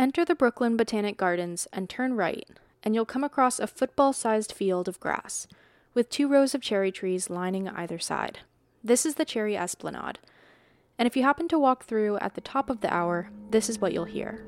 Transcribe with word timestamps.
Enter 0.00 0.24
the 0.24 0.34
Brooklyn 0.34 0.78
Botanic 0.78 1.18
Gardens 1.18 1.68
and 1.74 1.86
turn 1.86 2.14
right, 2.14 2.48
and 2.82 2.94
you'll 2.94 3.04
come 3.04 3.22
across 3.22 3.60
a 3.60 3.66
football 3.66 4.14
sized 4.14 4.50
field 4.50 4.88
of 4.88 4.98
grass, 4.98 5.46
with 5.92 6.08
two 6.08 6.26
rows 6.26 6.54
of 6.54 6.62
cherry 6.62 6.90
trees 6.90 7.28
lining 7.28 7.68
either 7.68 7.98
side. 7.98 8.38
This 8.82 9.04
is 9.04 9.16
the 9.16 9.26
Cherry 9.26 9.58
Esplanade, 9.58 10.18
and 10.98 11.06
if 11.06 11.18
you 11.18 11.22
happen 11.22 11.48
to 11.48 11.58
walk 11.58 11.84
through 11.84 12.16
at 12.20 12.34
the 12.34 12.40
top 12.40 12.70
of 12.70 12.80
the 12.80 12.90
hour, 12.90 13.28
this 13.50 13.68
is 13.68 13.78
what 13.78 13.92
you'll 13.92 14.06
hear. 14.06 14.42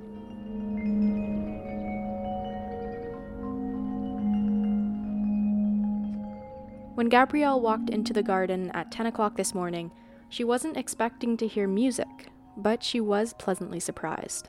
When 6.95 7.11
Gabrielle 7.11 7.61
walked 7.61 7.91
into 7.91 8.15
the 8.15 8.23
garden 8.23 8.71
at 8.71 8.91
10 8.91 9.05
o'clock 9.05 9.37
this 9.37 9.55
morning, 9.55 9.91
she 10.31 10.45
wasn't 10.45 10.79
expecting 10.79 11.37
to 11.37 11.47
hear 11.47 11.69
music, 11.69 12.31
but 12.57 12.83
she 12.83 13.03
was 13.03 13.35
pleasantly 13.35 13.81
surprised. 13.81 14.49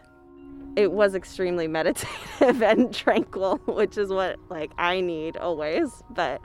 It 0.76 0.92
was 0.92 1.14
extremely 1.14 1.68
meditative 1.68 2.08
and 2.64 2.94
tranquil, 2.94 3.58
which 3.66 3.98
is 3.98 4.10
what 4.10 4.40
like 4.50 4.72
I 4.78 5.02
need 5.02 5.38
always, 5.38 6.04
but 6.10 6.42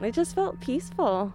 it 0.00 0.12
just 0.12 0.34
felt 0.34 0.60
peaceful. 0.60 1.34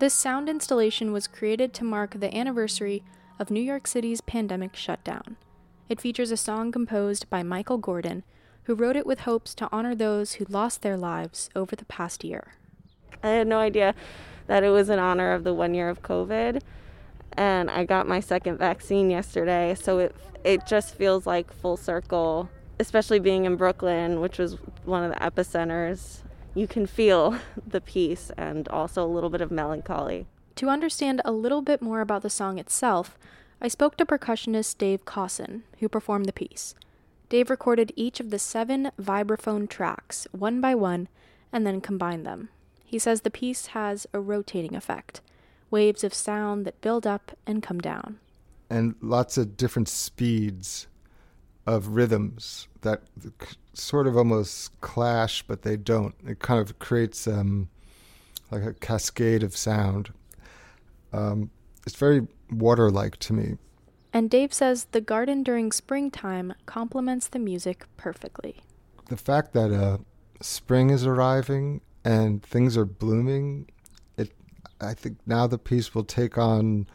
This 0.00 0.14
sound 0.14 0.48
installation 0.48 1.12
was 1.12 1.28
created 1.28 1.72
to 1.74 1.84
mark 1.84 2.18
the 2.18 2.34
anniversary 2.34 3.04
of 3.38 3.50
New 3.50 3.60
York 3.60 3.86
City's 3.86 4.20
pandemic 4.20 4.74
shutdown. 4.74 5.36
It 5.88 6.00
features 6.00 6.30
a 6.30 6.36
song 6.36 6.72
composed 6.72 7.28
by 7.28 7.42
Michael 7.42 7.78
Gordon, 7.78 8.24
who 8.64 8.74
wrote 8.74 8.96
it 8.96 9.06
with 9.06 9.20
hopes 9.20 9.54
to 9.56 9.68
honor 9.70 9.94
those 9.94 10.34
who 10.34 10.46
lost 10.48 10.82
their 10.82 10.96
lives 10.96 11.50
over 11.54 11.76
the 11.76 11.84
past 11.84 12.24
year. 12.24 12.54
I 13.22 13.28
had 13.28 13.46
no 13.46 13.58
idea 13.58 13.94
that 14.46 14.64
it 14.64 14.70
was 14.70 14.88
in 14.88 14.98
honor 14.98 15.32
of 15.32 15.44
the 15.44 15.54
one 15.54 15.74
year 15.74 15.88
of 15.88 16.02
COVID. 16.02 16.62
And 17.36 17.70
I 17.70 17.84
got 17.84 18.06
my 18.06 18.20
second 18.20 18.58
vaccine 18.58 19.10
yesterday, 19.10 19.74
so 19.74 19.98
it 19.98 20.14
it 20.44 20.66
just 20.66 20.94
feels 20.94 21.26
like 21.26 21.52
full 21.52 21.76
circle, 21.76 22.50
especially 22.78 23.18
being 23.18 23.46
in 23.46 23.56
Brooklyn, 23.56 24.20
which 24.20 24.38
was 24.38 24.58
one 24.84 25.02
of 25.02 25.10
the 25.10 25.18
epicenters. 25.18 26.18
You 26.54 26.68
can 26.68 26.86
feel 26.86 27.38
the 27.66 27.80
peace 27.80 28.30
and 28.36 28.68
also 28.68 29.04
a 29.04 29.08
little 29.08 29.30
bit 29.30 29.40
of 29.40 29.50
melancholy. 29.50 30.26
To 30.56 30.68
understand 30.68 31.20
a 31.24 31.32
little 31.32 31.62
bit 31.62 31.82
more 31.82 32.00
about 32.00 32.22
the 32.22 32.30
song 32.30 32.58
itself, 32.58 33.18
I 33.60 33.68
spoke 33.68 33.96
to 33.96 34.06
percussionist 34.06 34.78
Dave 34.78 35.04
Cossin, 35.04 35.62
who 35.80 35.88
performed 35.88 36.26
the 36.26 36.32
piece. 36.32 36.74
Dave 37.28 37.50
recorded 37.50 37.92
each 37.96 38.20
of 38.20 38.30
the 38.30 38.38
seven 38.38 38.92
vibraphone 39.00 39.68
tracks, 39.68 40.28
one 40.30 40.60
by 40.60 40.74
one, 40.74 41.08
and 41.52 41.66
then 41.66 41.80
combined 41.80 42.26
them. 42.26 42.50
He 42.84 42.98
says 42.98 43.22
the 43.22 43.30
piece 43.30 43.68
has 43.68 44.06
a 44.12 44.20
rotating 44.20 44.76
effect, 44.76 45.20
waves 45.74 46.04
of 46.04 46.14
sound 46.14 46.64
that 46.64 46.80
build 46.80 47.04
up 47.04 47.36
and 47.48 47.60
come 47.60 47.80
down. 47.80 48.20
And 48.70 48.94
lots 49.00 49.36
of 49.36 49.56
different 49.56 49.88
speeds 49.88 50.86
of 51.66 51.88
rhythms 51.88 52.68
that 52.82 53.02
sort 53.72 54.06
of 54.06 54.16
almost 54.16 54.80
clash, 54.80 55.42
but 55.42 55.62
they 55.62 55.76
don't. 55.76 56.14
It 56.28 56.38
kind 56.38 56.60
of 56.60 56.78
creates 56.78 57.26
um, 57.26 57.68
like 58.52 58.62
a 58.62 58.72
cascade 58.74 59.42
of 59.42 59.56
sound. 59.56 60.12
Um, 61.12 61.50
it's 61.84 61.96
very 61.96 62.24
water 62.52 62.88
like 62.88 63.16
to 63.26 63.32
me. 63.32 63.56
And 64.12 64.30
Dave 64.30 64.54
says 64.54 64.86
the 64.92 65.00
garden 65.00 65.42
during 65.42 65.72
springtime 65.72 66.54
complements 66.66 67.26
the 67.26 67.40
music 67.40 67.86
perfectly. 67.96 68.60
The 69.08 69.16
fact 69.16 69.54
that 69.54 69.72
uh, 69.72 69.98
spring 70.40 70.90
is 70.90 71.04
arriving 71.04 71.80
and 72.04 72.44
things 72.44 72.76
are 72.76 72.84
blooming, 72.84 73.66
I 74.84 74.94
think 74.94 75.18
now 75.26 75.46
the 75.46 75.58
piece 75.58 75.94
will 75.94 76.04
take 76.04 76.38
on 76.38 76.86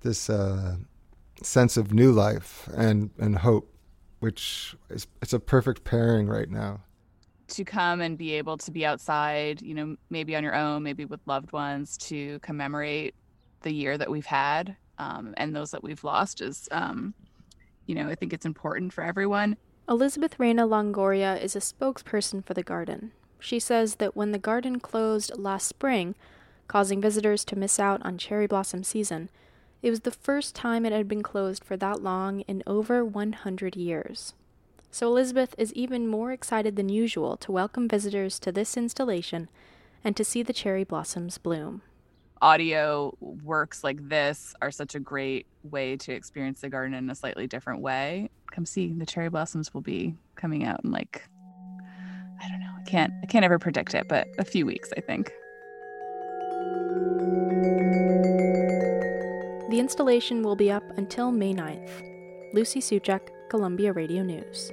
this 0.00 0.30
uh, 0.30 0.76
sense 1.42 1.76
of 1.76 1.92
new 1.92 2.12
life 2.12 2.68
and, 2.74 3.10
and 3.18 3.38
hope, 3.38 3.72
which 4.20 4.74
is 4.88 5.06
it's 5.22 5.32
a 5.32 5.40
perfect 5.40 5.84
pairing 5.84 6.26
right 6.26 6.50
now. 6.50 6.80
To 7.48 7.64
come 7.64 8.00
and 8.00 8.16
be 8.16 8.34
able 8.34 8.56
to 8.58 8.70
be 8.70 8.86
outside, 8.86 9.60
you 9.60 9.74
know, 9.74 9.96
maybe 10.08 10.36
on 10.36 10.44
your 10.44 10.54
own, 10.54 10.82
maybe 10.82 11.04
with 11.04 11.20
loved 11.26 11.52
ones, 11.52 11.96
to 11.98 12.38
commemorate 12.40 13.14
the 13.62 13.72
year 13.72 13.98
that 13.98 14.10
we've 14.10 14.26
had 14.26 14.76
um, 15.00 15.34
and 15.38 15.56
those 15.56 15.70
that 15.70 15.82
we've 15.82 16.04
lost 16.04 16.42
is, 16.42 16.68
um, 16.72 17.14
you 17.86 17.94
know, 17.94 18.08
I 18.08 18.14
think 18.14 18.32
it's 18.32 18.44
important 18.44 18.92
for 18.92 19.02
everyone. 19.02 19.56
Elizabeth 19.88 20.38
Reina 20.38 20.66
Longoria 20.66 21.42
is 21.42 21.56
a 21.56 21.60
spokesperson 21.60 22.44
for 22.44 22.52
the 22.52 22.62
garden. 22.62 23.12
She 23.38 23.58
says 23.58 23.96
that 23.96 24.14
when 24.14 24.32
the 24.32 24.38
garden 24.38 24.78
closed 24.78 25.32
last 25.36 25.66
spring, 25.66 26.14
causing 26.70 27.00
visitors 27.00 27.44
to 27.44 27.58
miss 27.58 27.80
out 27.80 28.00
on 28.04 28.16
cherry 28.16 28.46
blossom 28.46 28.84
season, 28.84 29.28
it 29.82 29.90
was 29.90 30.00
the 30.00 30.10
first 30.12 30.54
time 30.54 30.86
it 30.86 30.92
had 30.92 31.08
been 31.08 31.20
closed 31.20 31.64
for 31.64 31.76
that 31.76 32.00
long 32.00 32.42
in 32.42 32.62
over 32.64 33.04
100 33.04 33.74
years. 33.74 34.34
So 34.92 35.08
Elizabeth 35.08 35.52
is 35.58 35.72
even 35.72 36.06
more 36.06 36.30
excited 36.30 36.76
than 36.76 36.88
usual 36.88 37.36
to 37.38 37.50
welcome 37.50 37.88
visitors 37.88 38.38
to 38.38 38.52
this 38.52 38.76
installation 38.76 39.48
and 40.04 40.16
to 40.16 40.22
see 40.22 40.44
the 40.44 40.52
cherry 40.52 40.84
blossoms 40.84 41.38
bloom. 41.38 41.82
Audio 42.40 43.16
works 43.20 43.82
like 43.82 44.08
this 44.08 44.54
are 44.62 44.70
such 44.70 44.94
a 44.94 45.00
great 45.00 45.48
way 45.64 45.96
to 45.96 46.12
experience 46.12 46.60
the 46.60 46.68
garden 46.68 46.94
in 46.94 47.10
a 47.10 47.16
slightly 47.16 47.48
different 47.48 47.80
way. 47.80 48.30
Come 48.52 48.64
see, 48.64 48.92
the 48.92 49.06
cherry 49.06 49.28
blossoms 49.28 49.74
will 49.74 49.80
be 49.80 50.14
coming 50.36 50.64
out 50.64 50.84
in 50.84 50.92
like 50.92 51.28
I 52.40 52.48
don't 52.48 52.60
know. 52.60 52.72
I 52.78 52.88
can't 52.88 53.12
I 53.24 53.26
can't 53.26 53.44
ever 53.44 53.58
predict 53.58 53.92
it, 53.94 54.06
but 54.06 54.28
a 54.38 54.44
few 54.44 54.66
weeks, 54.66 54.90
I 54.96 55.00
think. 55.00 55.32
The 59.70 59.78
installation 59.78 60.42
will 60.42 60.56
be 60.56 60.70
up 60.70 60.84
until 60.96 61.30
May 61.30 61.54
9th. 61.54 62.02
Lucy 62.52 62.80
Suchak, 62.80 63.20
Columbia 63.48 63.92
Radio 63.92 64.22
News. 64.22 64.72